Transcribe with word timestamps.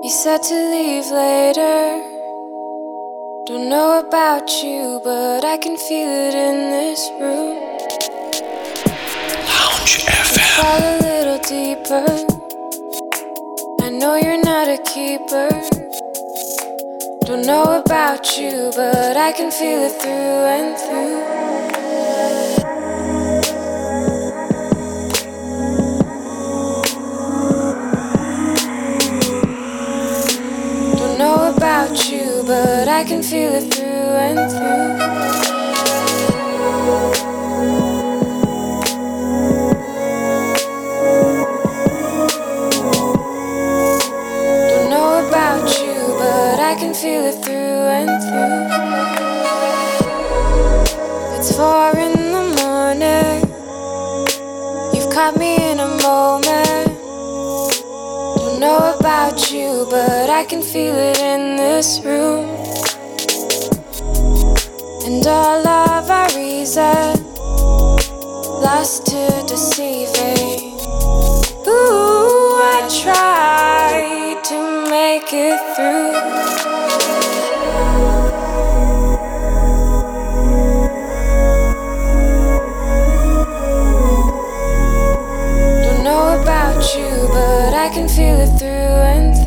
To 0.00 0.70
leave 0.70 1.10
later. 1.10 2.00
Don't 3.46 3.68
know 3.68 3.98
about 3.98 4.48
you, 4.62 5.00
but 5.02 5.44
I 5.44 5.56
can 5.56 5.76
feel 5.76 6.08
it 6.08 6.34
in 6.34 6.70
this 6.70 7.10
room. 7.20 7.56
Lounge 9.48 9.98
FM. 10.06 10.50
Fall 10.56 10.82
a 10.82 10.96
little 11.02 11.38
deeper. 11.38 12.06
I 13.82 13.90
know 13.90 14.14
you're 14.14 14.42
not 14.42 14.68
a 14.68 14.78
keeper. 14.84 15.48
Don't 17.26 17.44
know 17.44 17.82
about 17.84 18.38
you, 18.38 18.70
but 18.76 19.16
I 19.16 19.32
can 19.32 19.50
feel 19.50 19.82
it 19.82 20.00
through 20.00 20.10
and 20.10 20.78
through. 20.78 21.47
But 32.48 32.88
I 32.88 33.04
can 33.04 33.22
feel 33.22 33.52
it 33.52 33.74
through 33.74 33.84
and 34.26 34.50
through. 34.50 34.88
Don't 44.70 44.88
know 44.88 45.28
about 45.28 45.68
you, 45.78 46.16
but 46.16 46.58
I 46.58 46.74
can 46.80 46.94
feel 46.94 47.22
it 47.26 47.36
through 47.44 47.82
and 47.98 48.10
through. 48.24 48.60
It's 51.36 51.54
four 51.54 51.90
in 51.98 52.32
the 52.32 52.44
morning. 52.62 53.42
You've 54.94 55.10
caught 55.12 55.36
me 55.36 55.70
in 55.70 55.80
a 55.80 55.88
moment. 56.02 56.67
Know 58.58 58.96
about 58.98 59.52
you, 59.52 59.86
but 59.88 60.28
I 60.30 60.44
can 60.44 60.62
feel 60.62 60.96
it 60.96 61.20
in 61.20 61.54
this 61.54 62.00
room. 62.04 62.44
And 65.06 65.24
all 65.24 65.64
of 65.64 66.10
our 66.10 66.26
reason 66.34 67.22
lost 68.60 69.06
to 69.06 69.44
deceiving. 69.46 70.72
Ooh, 71.68 72.58
I 72.74 72.88
tried 73.00 74.42
to 74.46 74.90
make 74.90 75.32
it 75.32 75.60
through. 75.76 76.77
I 87.78 87.88
can 87.90 88.08
feel 88.08 88.40
it 88.40 88.58
through 88.58 88.66
and 88.66 89.36
through. 89.36 89.37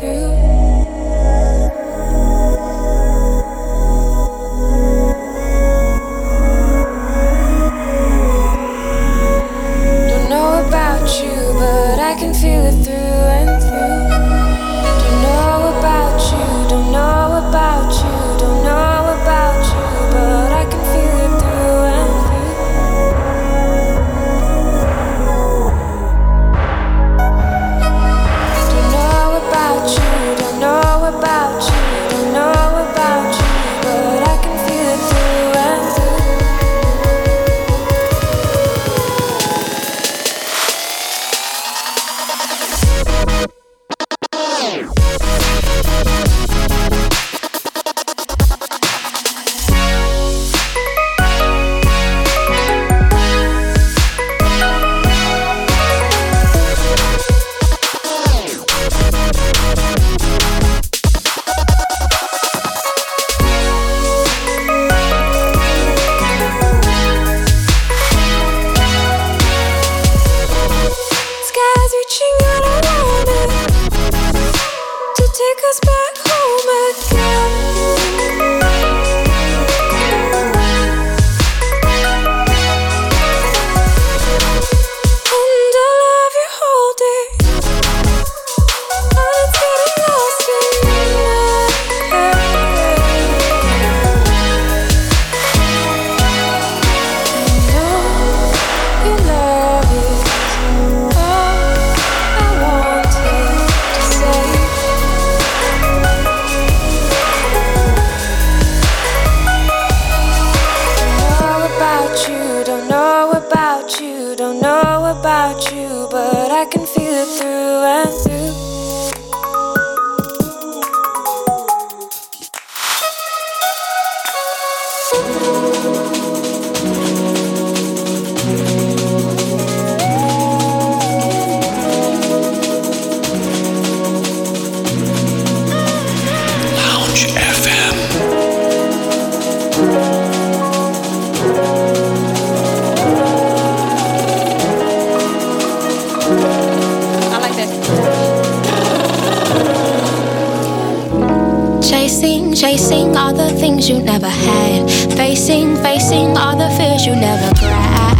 Chasing 152.72 153.12
all 153.18 153.34
the 153.34 153.50
things 153.60 153.86
you 153.86 154.00
never 154.00 154.30
had. 154.30 154.90
Facing, 155.12 155.76
facing 155.84 156.38
all 156.38 156.56
the 156.56 156.70
fears 156.78 157.04
you 157.04 157.14
never 157.14 157.52
grabbed. 157.60 158.16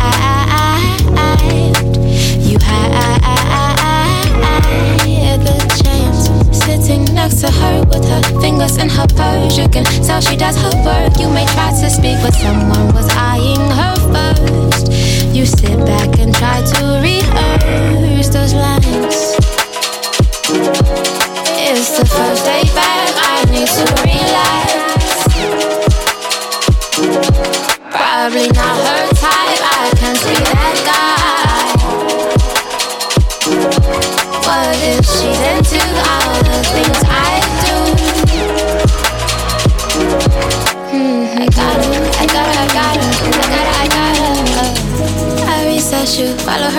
You 2.45 2.59
had 5.25 5.41
the 5.41 5.57
chance. 5.81 6.29
Sitting 6.53 7.05
next 7.15 7.41
to 7.41 7.51
her 7.51 7.81
with 7.89 8.05
her 8.05 8.23
fingers 8.43 8.77
in 8.77 8.91
her 8.91 9.07
purse. 9.17 9.57
You 9.57 9.69
can 9.71 9.85
tell 10.05 10.21
she 10.21 10.37
does 10.37 10.57
her 10.61 10.75
work. 10.85 11.19
You 11.19 11.31
may 11.31 11.47
try 11.57 11.71
to 11.71 11.89
speak, 11.89 12.21
but 12.21 12.35
someone 12.35 12.93
was 12.93 13.09
eyeing 13.17 13.71
her 13.81 13.97
first. 14.13 14.93
You 15.35 15.47
sit 15.47 15.79
back 15.87 16.19
and 16.19 16.35
try 16.35 16.61
to 16.61 17.01
rehearse 17.01 18.29
those 18.29 18.53
lines. 18.53 19.33
It's 21.65 21.97
the 21.97 22.05
first 22.05 22.45
day 22.45 22.65
back, 22.75 22.92
need 23.63 23.69
to 23.69 23.85
relax. 24.03 25.02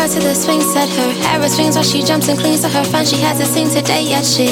Her 0.04 0.10
to 0.10 0.20
the 0.20 0.36
swing 0.36 0.62
set. 0.62 0.90
Her 0.90 1.12
hair 1.24 1.42
is 1.44 1.56
swings 1.56 1.76
while 1.76 1.84
she 1.84 2.04
jumps 2.04 2.28
and 2.28 2.38
clings 2.38 2.62
to 2.62 2.70
her 2.70 2.84
fun. 2.84 3.06
She 3.06 3.18
hasn't 3.18 3.48
seen 3.48 3.70
today 3.70 4.04
yet. 4.04 4.26
She, 4.26 4.48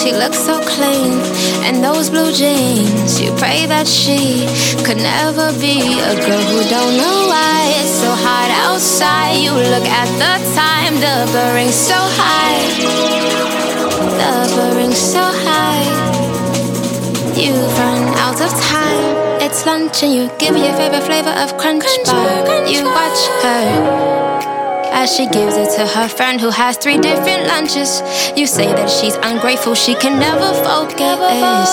she 0.00 0.12
looks 0.12 0.38
so 0.38 0.60
clean, 0.64 1.12
and 1.66 1.84
those 1.84 2.08
blue 2.08 2.32
jeans. 2.32 3.20
You 3.20 3.32
pray 3.36 3.66
that 3.66 3.86
she 3.86 4.48
could 4.84 4.96
never 4.96 5.52
be 5.60 6.00
a 6.00 6.14
girl 6.24 6.44
who 6.52 6.60
don't 6.72 6.96
know 6.96 7.16
why 7.28 7.58
it's 7.80 8.00
so 8.00 8.10
hot 8.26 8.50
outside. 8.64 9.36
You 9.36 9.52
look 9.52 9.84
at 9.84 10.08
the 10.22 10.34
time, 10.56 10.94
the 11.04 11.16
burning 11.32 11.72
so 11.72 11.98
high, 12.20 12.60
the 14.20 14.34
burning 14.56 14.92
so 14.92 15.24
high. 15.44 15.84
You've 17.36 17.78
run 17.78 18.08
out 18.24 18.40
of 18.40 18.50
time. 18.60 19.42
It's 19.44 19.66
lunch 19.66 20.02
and 20.02 20.14
you 20.14 20.30
give 20.38 20.54
me 20.54 20.64
your 20.64 20.76
favorite 20.76 21.02
flavor 21.02 21.34
of 21.42 21.56
crunch, 21.58 21.84
crunch 21.84 22.06
bar. 22.06 22.44
Crunch 22.44 22.70
you 22.70 22.84
watch 22.84 23.20
her 23.42 24.17
as 24.98 25.14
she 25.14 25.26
gives 25.30 25.54
it 25.54 25.70
to 25.78 25.86
her 25.86 26.08
friend 26.08 26.40
who 26.40 26.50
has 26.50 26.76
three 26.76 26.98
different 26.98 27.46
lunches. 27.46 28.02
You 28.34 28.48
say 28.50 28.66
that 28.66 28.90
she's 28.90 29.14
ungrateful, 29.22 29.78
she 29.78 29.94
can 29.94 30.18
never 30.18 30.50
focus. 30.66 31.70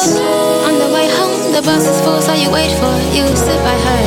On 0.69 0.77
the 0.77 0.89
way 0.93 1.09
home, 1.09 1.49
the 1.49 1.65
bus 1.65 1.89
is 1.89 1.97
full, 2.05 2.21
so 2.21 2.37
you 2.37 2.53
wait 2.53 2.69
for 2.77 2.93
it. 3.01 3.09
You 3.17 3.25
sit 3.33 3.57
by 3.65 3.73
her 3.81 4.01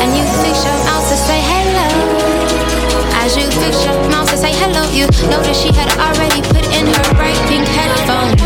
and 0.00 0.08
you 0.16 0.24
fix 0.40 0.64
your 0.64 0.78
mouth 0.88 1.04
to 1.12 1.16
say 1.28 1.40
hello. 1.44 1.88
As 3.20 3.36
you 3.36 3.44
fix 3.60 3.84
your 3.84 4.00
mouth 4.08 4.32
to 4.32 4.36
say 4.40 4.52
hello, 4.56 4.88
you 4.96 5.12
notice 5.28 5.60
she 5.60 5.68
had 5.68 5.92
already 6.00 6.40
put 6.48 6.64
in 6.72 6.88
her 6.88 7.04
bright 7.20 7.36
pink 7.52 7.68
headphones. 7.68 8.40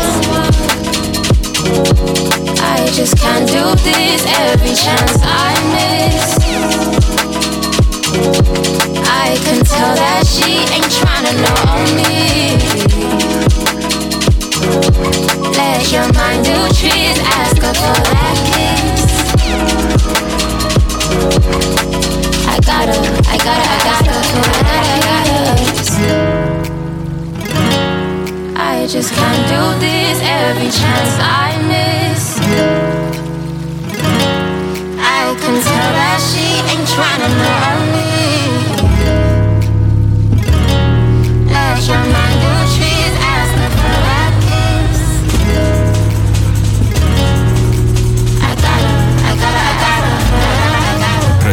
I 2.59 2.91
just 2.91 3.15
can't 3.23 3.47
do 3.47 3.63
this 3.87 4.27
every 4.51 4.75
chance 4.75 5.15
I 5.23 5.55
miss. 5.71 6.38
I 8.11 9.37
can 9.43 9.63
tell 9.63 9.93
that 9.93 10.25
she 10.25 10.65
ain't 10.73 10.89
tryna 10.89 11.33
know 11.45 11.85
me. 11.93 12.57
Let 15.53 15.91
your 15.91 16.09
mind 16.13 16.43
do 16.45 16.57
tricks, 16.73 17.19
ask 17.21 17.61
her 17.61 17.73
for 17.73 17.93
that 18.09 18.35
kiss. 18.49 19.05
I 22.47 22.57
gotta, 22.65 22.97
I 23.29 23.37
gotta, 23.37 23.65
I 23.69 23.77
gotta, 23.85 24.09
I 24.09 24.25
gotta, 24.25 24.89
I 24.89 24.99
gotta. 25.05 25.53
I 28.57 28.87
just 28.87 29.13
can't 29.13 29.47
do 29.47 29.61
this 29.79 30.19
every 30.23 30.71
chance 30.71 31.13
I 31.21 31.57
miss. 31.69 32.39
I 34.97 35.35
can 35.39 35.61
tell 35.61 35.91
that 35.93 36.17
she 36.19 36.57
ain't 36.73 36.87
tryna 36.89 37.29
know 37.37 37.78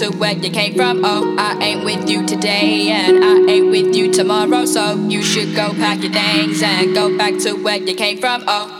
To 0.00 0.08
where 0.16 0.32
you 0.32 0.50
came 0.50 0.74
from. 0.74 1.04
Oh, 1.04 1.36
I 1.38 1.62
ain't 1.62 1.84
with 1.84 2.08
you 2.08 2.26
today 2.26 2.88
and 2.88 3.22
I 3.22 3.52
ain't 3.52 3.70
with 3.70 3.94
you 3.94 4.10
tomorrow, 4.10 4.64
so 4.64 4.94
you 4.94 5.22
should 5.22 5.54
go 5.54 5.74
pack 5.74 6.02
your 6.02 6.10
things 6.10 6.62
and 6.62 6.94
go 6.94 7.18
back 7.18 7.38
to 7.40 7.52
where 7.52 7.76
you 7.76 7.94
came 7.94 8.16
from. 8.16 8.42
Oh. 8.46 8.79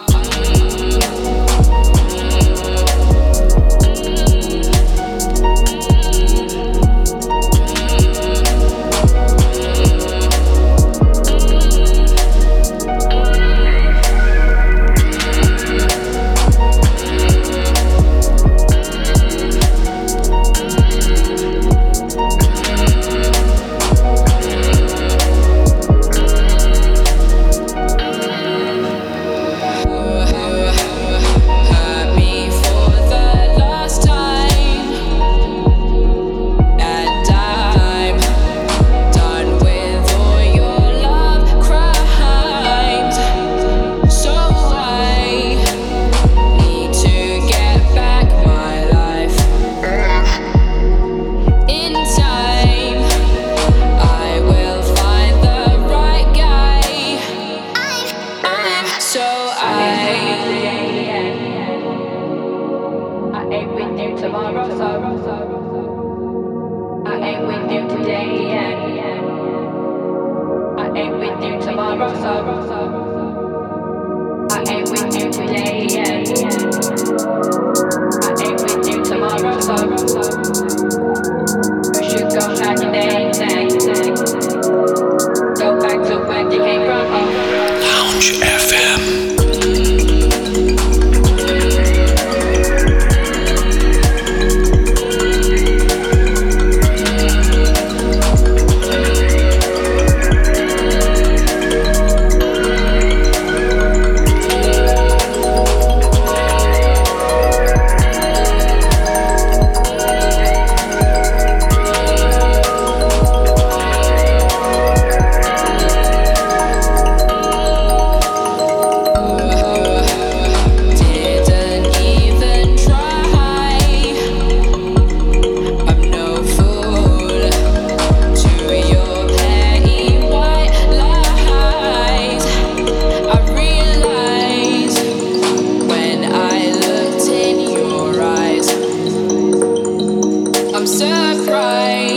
right. 141.51 142.10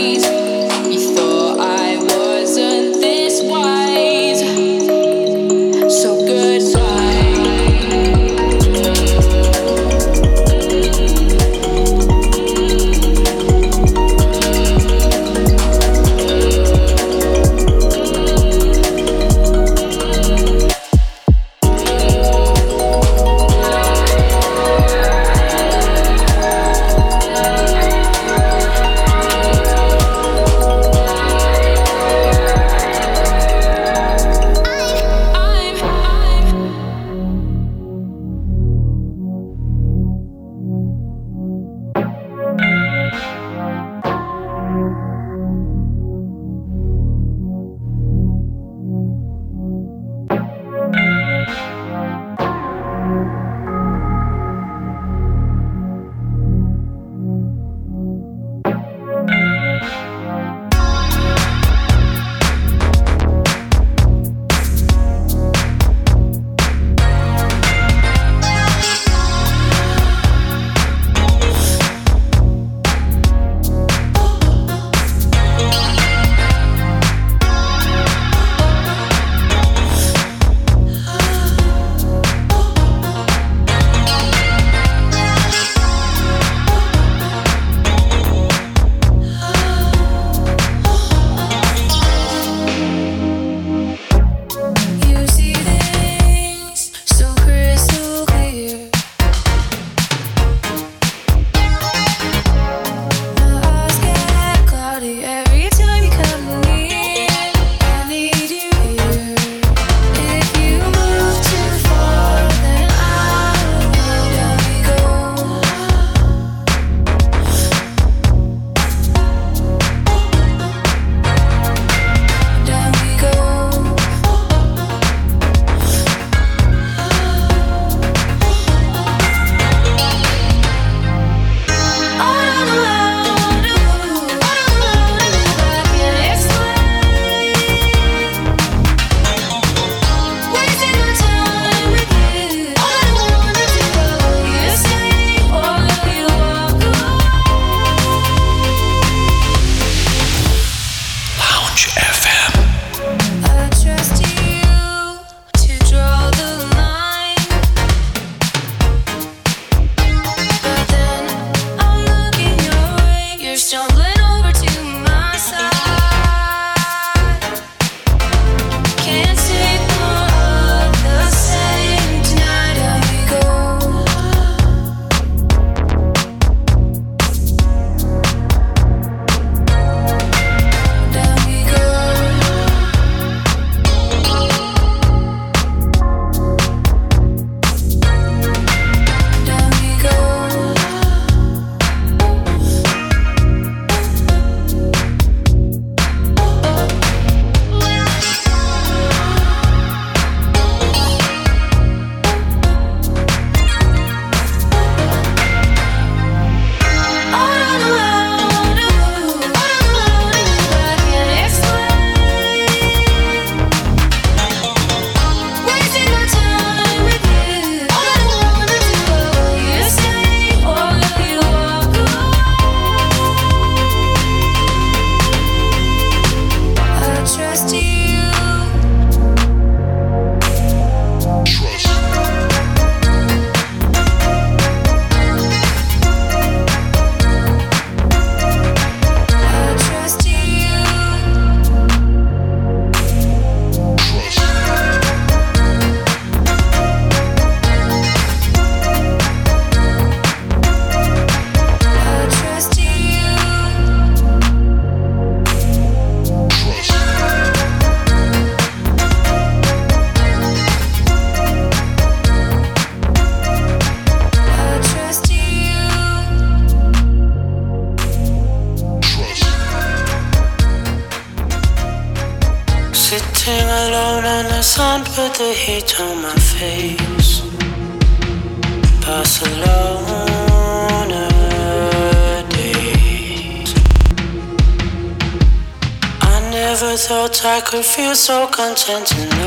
could 287.73 287.83
feel 287.83 288.13
so 288.13 288.45
content 288.45 289.42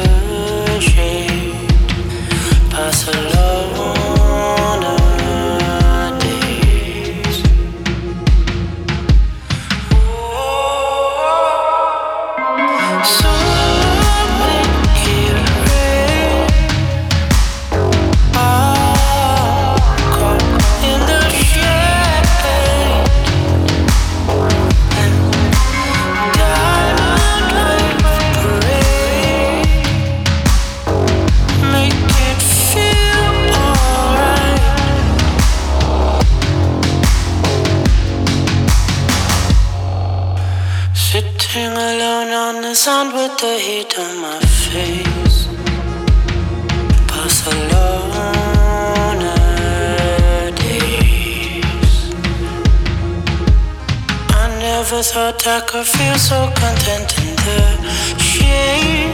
I 55.79 55.85
feel 55.85 56.17
so 56.17 56.51
content 56.55 57.19
in 57.19 57.37
the 57.37 58.19
shade, 58.19 59.13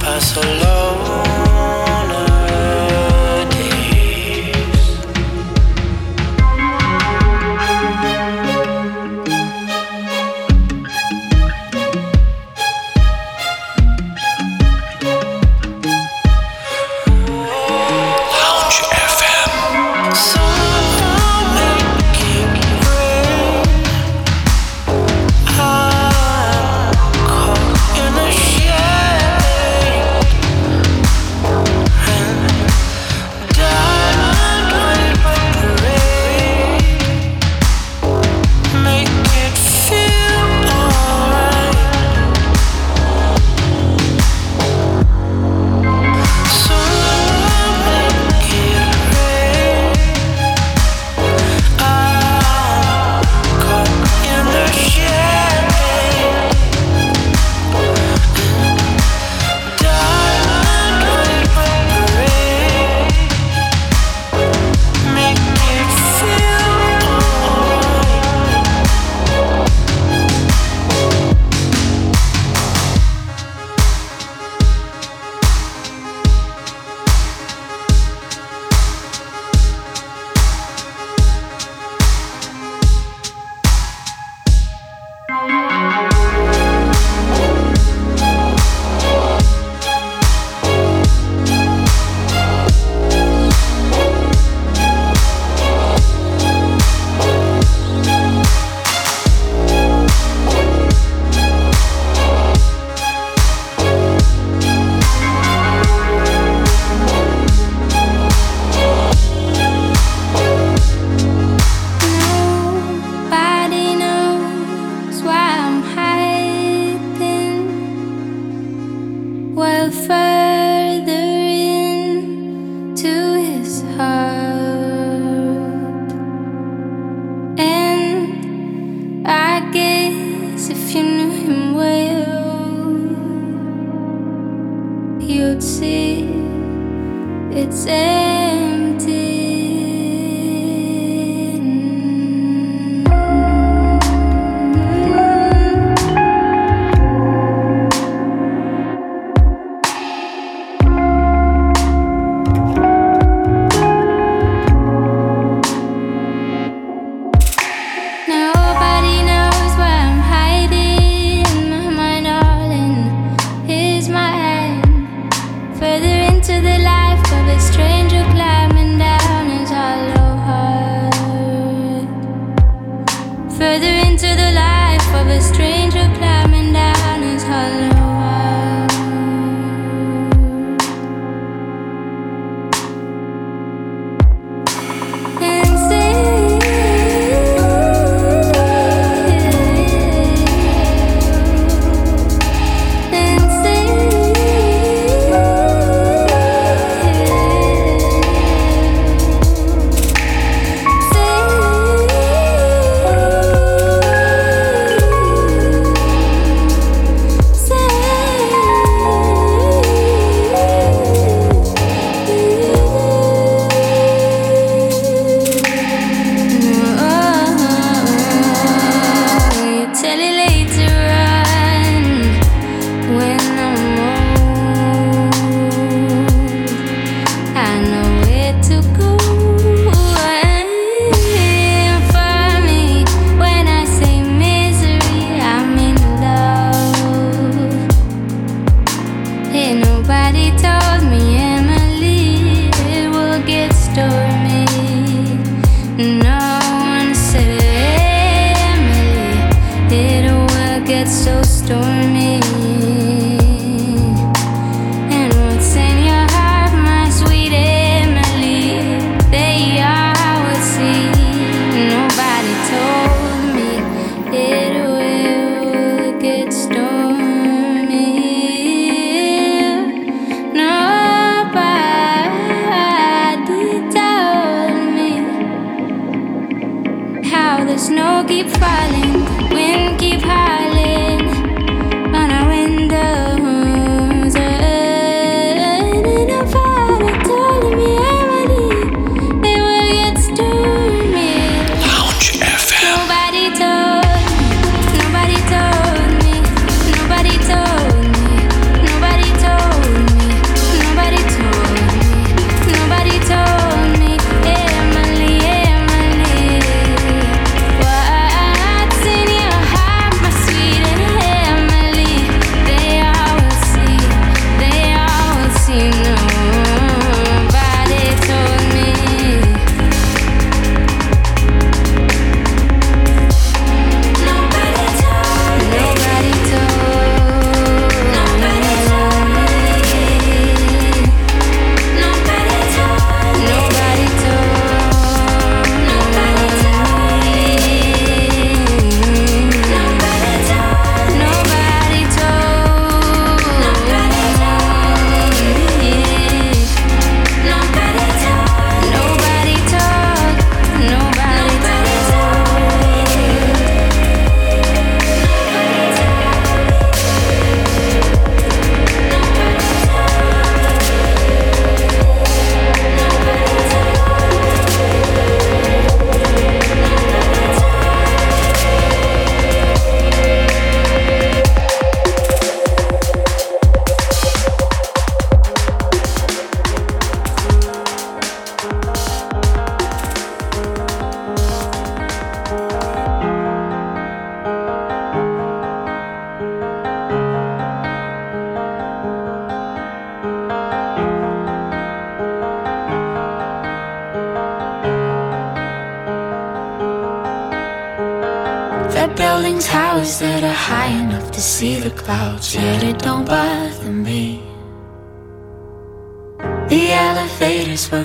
but. 0.00 1.51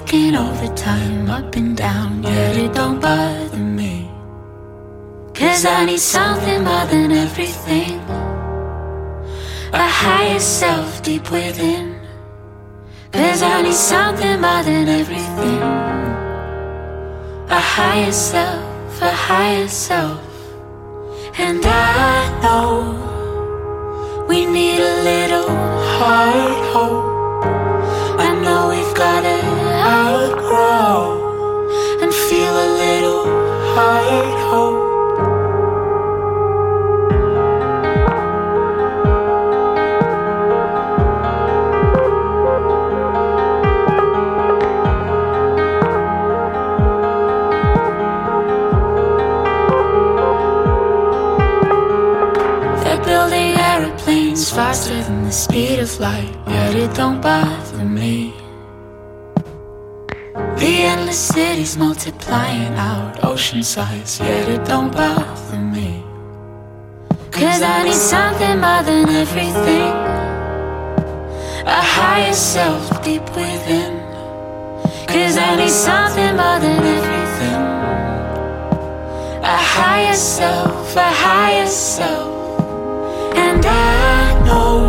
Working 0.08 0.38
overtime 0.38 1.30
up 1.30 1.53
and 1.58 1.76
down, 1.76 2.24
yet 2.24 2.55
it 2.55 2.74
don't 2.74 3.01
bother 3.01 3.58
me. 3.58 4.10
Cause 5.34 5.66
I 5.66 5.84
need 5.84 5.99
something 5.99 6.64
more 6.64 6.86
than 6.86 7.12
everything. 7.12 7.99
A 9.74 9.86
higher 10.01 10.39
self 10.39 11.03
deep 11.03 11.30
within. 11.30 11.99
Cause 13.12 13.41
I 13.41 13.62
need 13.62 13.74
something 13.74 14.39
more 14.39 14.64
than 14.64 14.88
everything. 14.88 15.62
A 17.49 17.60
higher 17.60 18.14
self, 18.14 19.01
a 19.01 19.12
higher 19.12 19.68
self. 19.68 20.24
And 21.38 21.66
I 21.66 22.39
know 22.43 24.26
we 24.30 24.45
need 24.45 24.80
a 24.80 25.03
little 25.03 25.49
heart 25.97 26.66
hope. 26.74 27.43
I 28.18 28.34
know 28.41 28.70
we've 28.70 28.95
gotta 29.88 30.32
outgrow 30.38 32.02
and 32.02 32.14
feel 32.14 32.54
a 32.54 32.70
little 32.84 33.24
heart 33.74 34.40
hope. 34.50 34.88
They're 52.84 53.06
building 53.06 53.56
airplanes 53.58 54.52
faster 54.52 55.02
than 55.04 55.24
the 55.24 55.32
speed 55.32 55.80
of 55.80 56.00
light, 56.00 56.34
yet 56.48 56.76
it 56.76 56.94
don't 56.96 57.22
bother 57.22 57.86
me. 57.86 58.37
The 61.08 61.14
cities 61.14 61.78
multiplying 61.78 62.74
out 62.74 63.24
ocean 63.24 63.64
size, 63.64 64.20
yet 64.20 64.49
it 64.49 64.66
don't 64.66 64.91
bother 64.91 65.58
me. 65.58 66.03
Cause 67.32 67.62
I 67.62 67.84
need 67.86 67.93
something 67.93 68.60
more 68.60 68.84
than 68.84 69.08
everything. 69.08 69.93
A 71.66 71.82
higher 71.95 72.34
self 72.34 73.01
deep 73.05 73.24
within. 73.38 73.93
Cause 75.08 75.38
I 75.38 75.55
need 75.55 75.70
something 75.70 76.36
more 76.36 76.60
than 76.60 76.84
everything. 76.97 77.62
A 79.43 79.60
higher 79.76 80.14
self, 80.14 80.93
a 80.97 81.10
higher 81.10 81.68
self. 81.68 82.60
And 83.34 83.66
I 83.66 84.45
know 84.45 84.87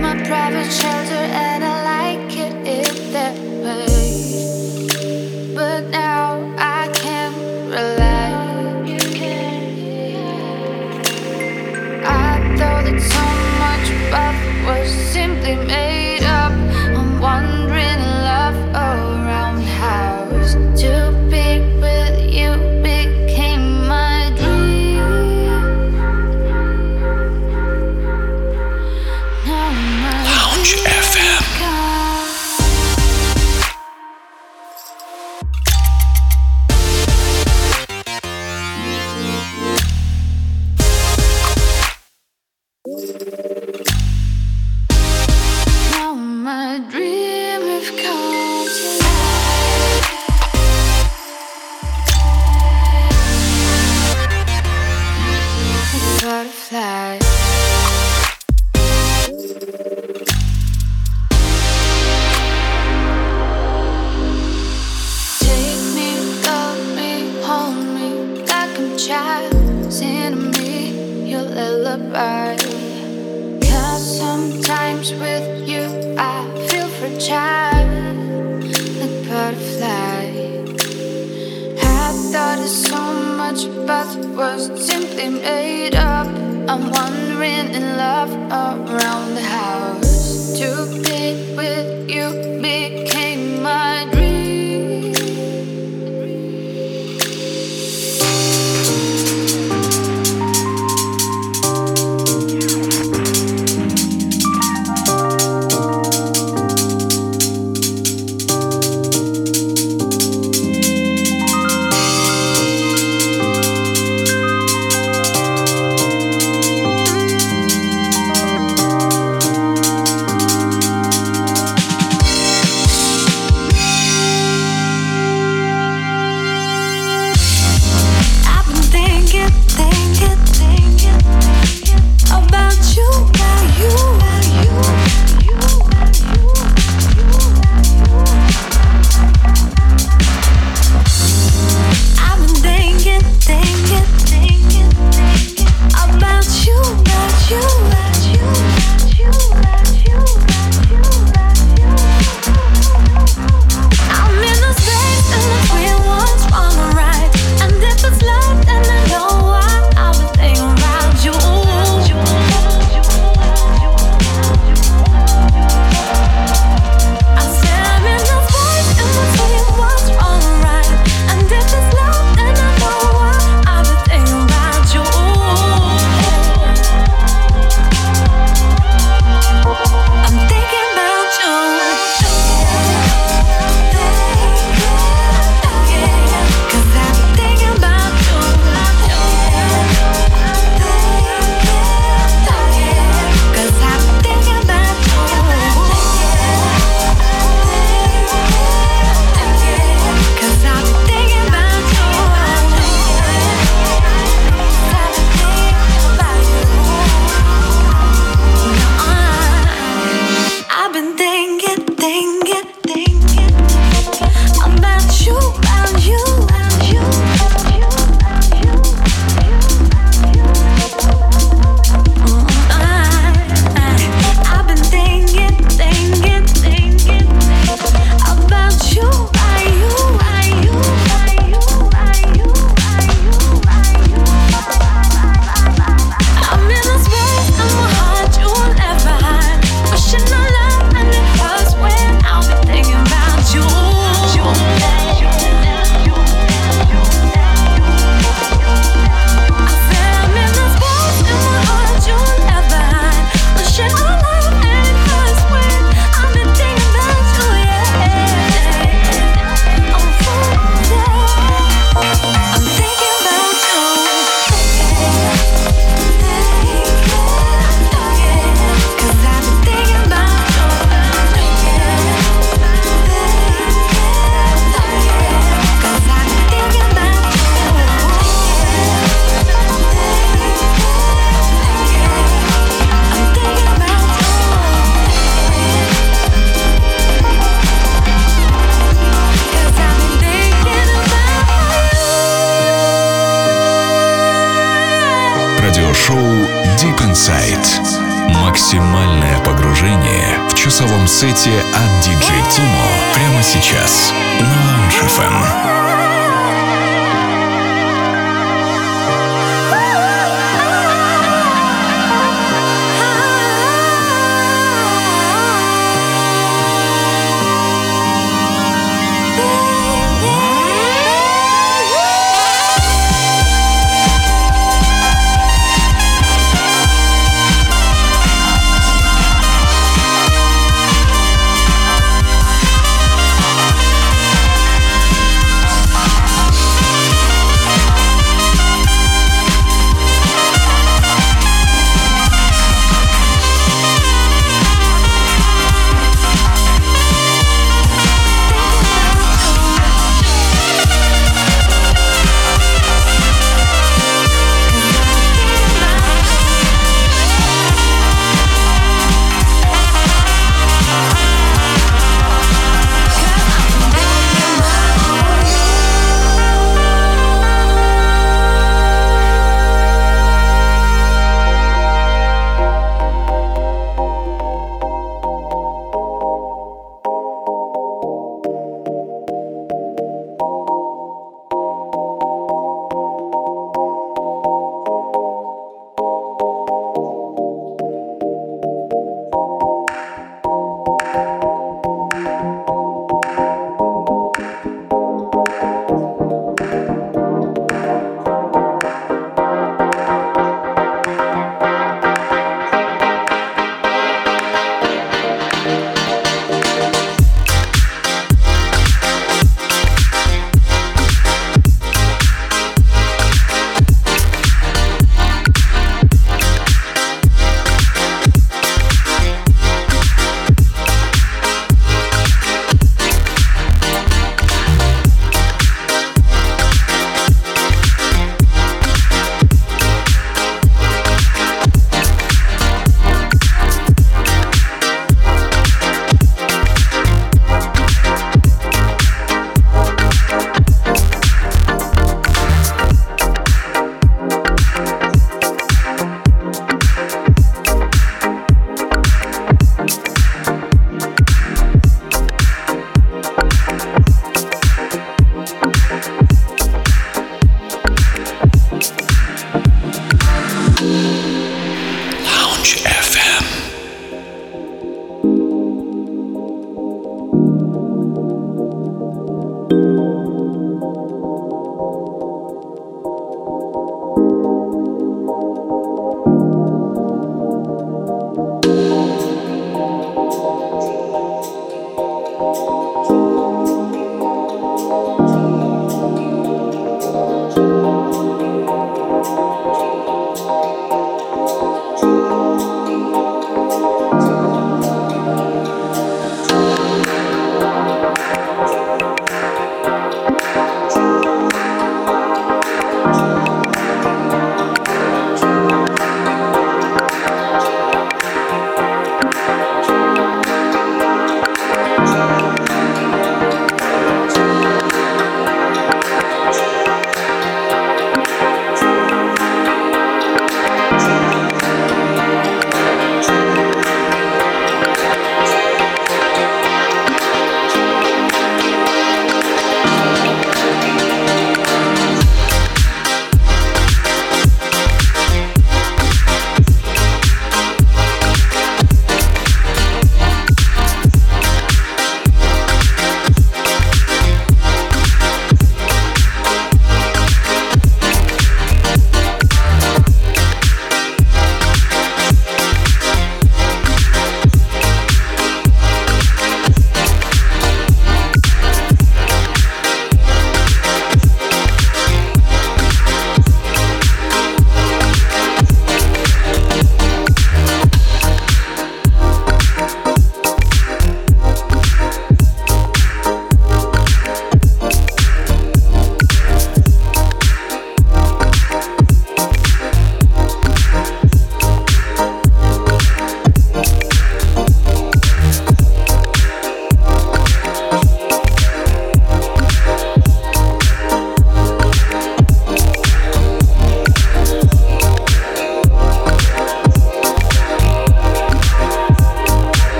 My 0.00 0.14
private 0.24 0.70
chariot. 0.70 1.05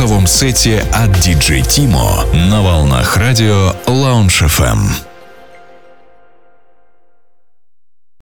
голосовом 0.00 0.26
сете 0.26 0.82
от 0.92 1.10
DJ 1.10 1.60
Timo 1.60 2.34
на 2.34 2.62
волнах 2.62 3.18
радио 3.18 3.74
Lounge 3.86 4.46
FM. 4.46 5.09